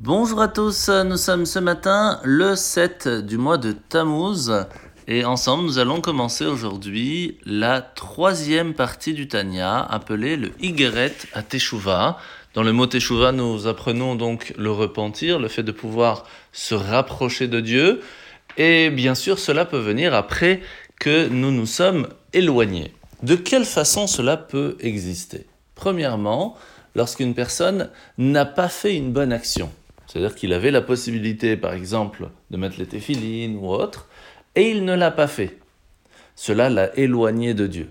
[0.00, 4.52] Bonjour à tous, nous sommes ce matin le 7 du mois de Tammuz
[5.08, 11.42] et ensemble nous allons commencer aujourd'hui la troisième partie du Tanya appelée le Igeret à
[11.42, 12.18] Teshuvah.
[12.52, 17.48] Dans le mot Teshuvah nous apprenons donc le repentir, le fait de pouvoir se rapprocher
[17.48, 18.02] de Dieu
[18.58, 20.60] et bien sûr cela peut venir après
[21.00, 22.92] que nous nous sommes éloignés.
[23.22, 25.46] De quelle façon cela peut exister?
[25.74, 26.54] Premièrement,
[26.94, 27.88] lorsqu'une personne
[28.18, 29.70] n'a pas fait une bonne action.
[30.06, 34.08] C'est-à-dire qu'il avait la possibilité, par exemple, de mettre les téphilines ou autre,
[34.54, 35.58] et il ne l'a pas fait.
[36.34, 37.90] Cela l'a éloigné de Dieu.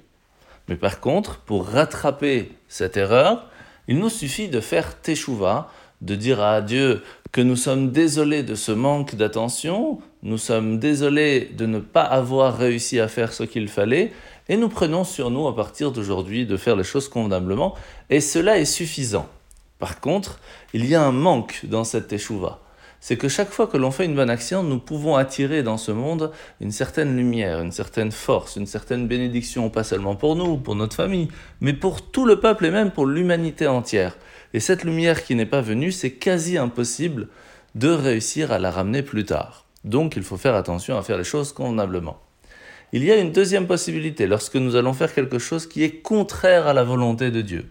[0.67, 3.49] Mais par contre, pour rattraper cette erreur,
[3.87, 5.69] il nous suffit de faire teshuva,
[6.01, 11.51] de dire à Dieu que nous sommes désolés de ce manque d'attention, nous sommes désolés
[11.55, 14.13] de ne pas avoir réussi à faire ce qu'il fallait,
[14.47, 17.75] et nous prenons sur nous à partir d'aujourd'hui de faire les choses convenablement,
[18.09, 19.27] et cela est suffisant.
[19.79, 20.39] Par contre,
[20.73, 22.61] il y a un manque dans cette teshuva.
[22.99, 25.91] C'est que chaque fois que l'on fait une bonne action, nous pouvons attirer dans ce
[25.91, 30.75] monde une certaine lumière, une certaine force, une certaine bénédiction, pas seulement pour nous, pour
[30.75, 31.27] notre famille,
[31.61, 34.17] mais pour tout le peuple et même pour l'humanité entière.
[34.53, 37.27] Et cette lumière qui n'est pas venue, c'est quasi impossible
[37.75, 39.65] de réussir à la ramener plus tard.
[39.83, 42.19] Donc il faut faire attention à faire les choses convenablement.
[42.91, 46.65] Il y a une deuxième possibilité lorsque nous allons faire quelque chose qui est contraire
[46.65, 47.69] à la volonté de Dieu.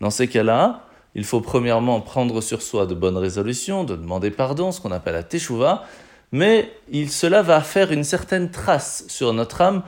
[0.00, 4.72] Dans ces cas-là, il faut premièrement prendre sur soi de bonnes résolutions, de demander pardon,
[4.72, 5.84] ce qu'on appelle la teshuva,
[6.32, 6.70] mais
[7.08, 9.82] cela va faire une certaine trace sur notre âme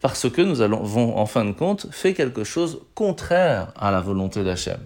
[0.00, 4.44] parce que nous avons en fin de compte fait quelque chose contraire à la volonté
[4.44, 4.78] d'Hachem.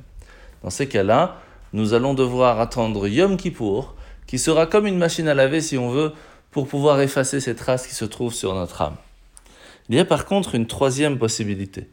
[0.62, 1.36] Dans ces cas-là,
[1.72, 3.94] nous allons devoir attendre Yom Kippour,
[4.27, 6.12] qui sera comme une machine à laver si on veut,
[6.52, 8.97] pour pouvoir effacer ces traces qui se trouvent sur notre âme.
[9.88, 11.88] Il y a par contre une troisième possibilité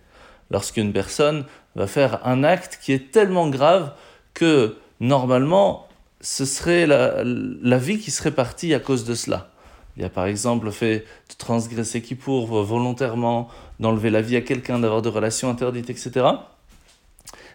[0.50, 1.46] lorsqu'une personne
[1.76, 3.92] va faire un acte qui est tellement grave
[4.34, 5.88] que normalement
[6.22, 9.50] ce serait la, vie qui serait partie à cause de cela.
[9.96, 13.50] Il y a par exemple le fait de transgresser qui pour volontairement,
[13.80, 16.26] d'enlever la vie à quelqu'un, d'avoir de relations interdites, etc.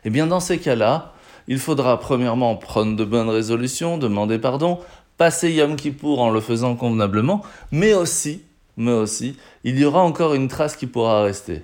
[0.05, 1.12] Eh bien dans ces cas-là,
[1.49, 4.78] il faudra premièrement prendre de bonnes résolutions, demander pardon,
[5.19, 8.43] passer Yom Kippour en le faisant convenablement, mais aussi,
[8.77, 11.62] mais aussi, il y aura encore une trace qui pourra rester.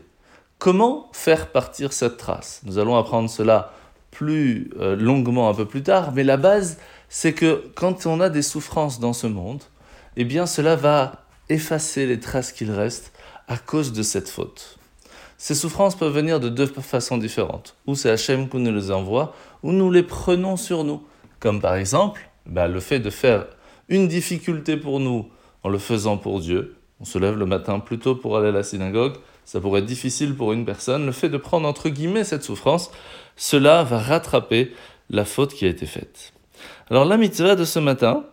[0.59, 2.63] Comment faire partir cette trace?
[2.65, 3.73] Nous allons apprendre cela
[4.11, 8.29] plus euh, longuement un peu plus tard, mais la base, c'est que quand on a
[8.29, 9.63] des souffrances dans ce monde,
[10.17, 13.13] eh bien cela va effacer les traces qu'il reste
[13.47, 14.79] à cause de cette faute.
[15.37, 17.77] Ces souffrances peuvent venir de deux façons différentes.
[17.87, 21.05] Ou c'est Hachem qui nous les envoie, ou nous les prenons sur nous.
[21.39, 23.47] Comme par exemple, bah, le fait de faire
[23.89, 25.29] une difficulté pour nous
[25.63, 26.75] en le faisant pour Dieu.
[27.01, 29.15] On se lève le matin plus tôt pour aller à la synagogue,
[29.49, 32.91] ça pourrait être difficile pour une personne, le fait de prendre entre guillemets cette souffrance,
[33.35, 34.75] cela va rattraper
[35.09, 36.35] la faute qui a été faite.
[36.91, 38.27] Alors la mitzvah de ce matin,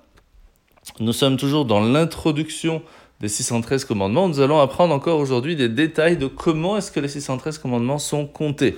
[0.99, 2.81] nous sommes toujours dans l'introduction
[3.21, 4.27] des 613 commandements.
[4.27, 8.27] Nous allons apprendre encore aujourd'hui des détails de comment est-ce que les 613 commandements sont
[8.27, 8.77] comptés.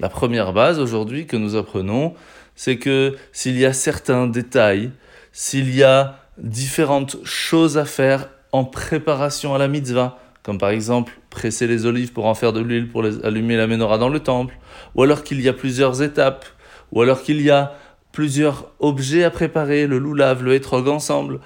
[0.00, 2.14] La première base aujourd'hui que nous apprenons,
[2.56, 4.90] c'est que s'il y a certains détails,
[5.30, 11.12] s'il y a différentes choses à faire en préparation à la mitzvah, comme par exemple
[11.28, 14.56] presser les olives pour en faire de l'huile pour allumer la menorah dans le temple,
[14.94, 16.46] ou alors qu'il y a plusieurs étapes,
[16.92, 17.74] ou alors qu'il y a
[18.12, 21.40] plusieurs objets à préparer, le loulav, le hétrog ensemble,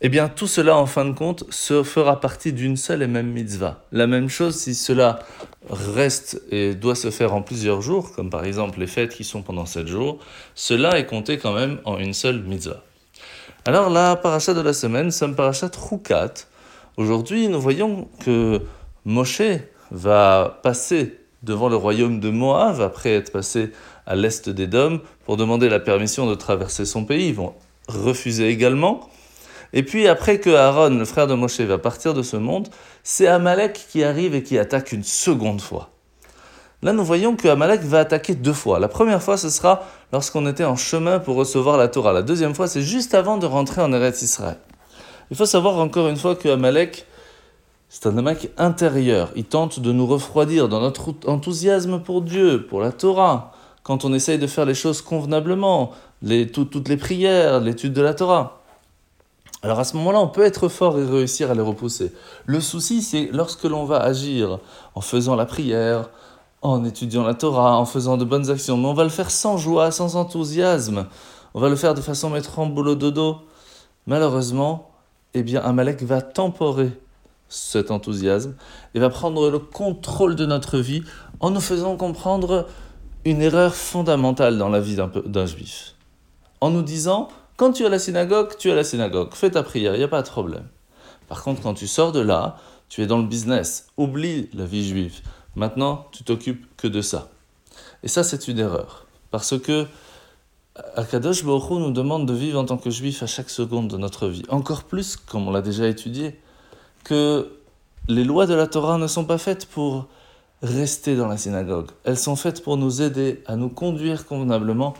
[0.00, 3.30] eh bien tout cela en fin de compte se fera partie d'une seule et même
[3.30, 3.84] mitzvah.
[3.92, 5.20] La même chose si cela
[5.70, 9.42] reste et doit se faire en plusieurs jours, comme par exemple les fêtes qui sont
[9.42, 10.18] pendant sept jours,
[10.56, 12.82] cela est compté quand même en une seule mitzvah.
[13.64, 16.34] Alors la paracha de la semaine, c'est une paracha Troukat,
[16.96, 18.62] Aujourd'hui, nous voyons que
[19.04, 19.42] Moshe
[19.90, 23.72] va passer devant le royaume de Moab après être passé
[24.06, 27.30] à l'est d'Édom pour demander la permission de traverser son pays.
[27.30, 27.54] Ils vont
[27.88, 29.10] refuser également.
[29.72, 32.68] Et puis après que Aaron, le frère de Moshe, va partir de ce monde,
[33.02, 35.90] c'est Amalek qui arrive et qui attaque une seconde fois.
[36.82, 38.78] Là, nous voyons que Amalek va attaquer deux fois.
[38.78, 39.82] La première fois, ce sera
[40.12, 42.12] lorsqu'on était en chemin pour recevoir la Torah.
[42.12, 44.58] La deuxième fois, c'est juste avant de rentrer en Eretz Israël.
[45.30, 47.06] Il faut savoir encore une fois que Amalek,
[47.88, 49.30] c'est un mec intérieur.
[49.36, 53.52] Il tente de nous refroidir dans notre enthousiasme pour Dieu, pour la Torah.
[53.82, 55.92] Quand on essaye de faire les choses convenablement,
[56.52, 58.62] toutes les prières, l'étude de la Torah.
[59.62, 62.12] Alors à ce moment-là, on peut être fort et réussir à les repousser.
[62.44, 64.58] Le souci, c'est lorsque l'on va agir
[64.94, 66.10] en faisant la prière,
[66.60, 69.56] en étudiant la Torah, en faisant de bonnes actions, mais on va le faire sans
[69.56, 71.06] joie, sans enthousiasme.
[71.54, 73.38] On va le faire de façon mettre en boulot dodo.
[74.06, 74.90] Malheureusement,
[75.34, 76.92] eh bien Amalek va temporer
[77.48, 78.54] cet enthousiasme
[78.94, 81.02] et va prendre le contrôle de notre vie
[81.40, 82.66] en nous faisant comprendre
[83.24, 84.96] une erreur fondamentale dans la vie
[85.26, 85.94] d'un juif.
[86.60, 89.34] En nous disant Quand tu es à la synagogue, tu es à la synagogue.
[89.34, 90.66] Fais ta prière, il n'y a pas de problème.
[91.28, 92.56] Par contre, quand tu sors de là,
[92.88, 93.86] tu es dans le business.
[93.96, 95.20] Oublie la vie juive.
[95.56, 97.28] Maintenant, tu t'occupes que de ça.
[98.02, 99.06] Et ça, c'est une erreur.
[99.30, 99.86] Parce que
[100.96, 104.26] Akadosh Baruch nous demande de vivre en tant que juif à chaque seconde de notre
[104.26, 104.42] vie.
[104.48, 106.36] Encore plus, comme on l'a déjà étudié,
[107.04, 107.48] que
[108.08, 110.08] les lois de la Torah ne sont pas faites pour
[110.62, 111.92] rester dans la synagogue.
[112.02, 114.94] Elles sont faites pour nous aider à nous conduire convenablement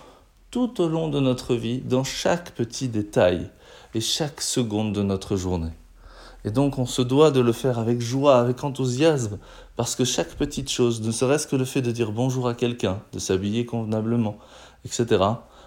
[0.52, 3.50] tout au long de notre vie, dans chaque petit détail
[3.94, 5.72] et chaque seconde de notre journée.
[6.44, 9.38] Et donc on se doit de le faire avec joie, avec enthousiasme,
[9.74, 13.00] parce que chaque petite chose, ne serait-ce que le fait de dire bonjour à quelqu'un,
[13.12, 14.38] de s'habiller convenablement,
[14.84, 15.18] etc.,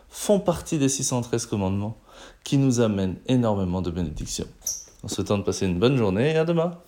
[0.10, 1.98] font partie des 613 commandements
[2.44, 4.48] qui nous amènent énormément de bénédictions.
[5.04, 6.80] En souhaitant de passer une bonne journée et à demain.